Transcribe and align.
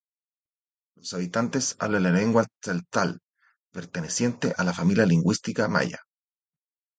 Los 0.97 1.13
habitantes 1.13 1.75
hablan 1.77 2.01
la 2.01 2.09
lengua 2.11 2.47
tzeltal, 2.59 3.19
perteneciente 3.71 4.51
a 4.57 4.63
la 4.63 4.73
familia 4.73 5.05
lingüística 5.05 5.67
maya. 5.67 5.99